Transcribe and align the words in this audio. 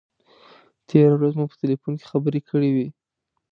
تېره 0.87 1.13
ورځ 1.17 1.33
مو 1.39 1.45
په 1.51 1.55
تیلفون 1.61 1.93
کې 1.99 2.09
خبرې 2.11 2.39
کړې 2.49 2.69
وې. 2.75 2.87